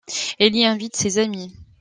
[0.39, 1.53] Il y invite ses amis.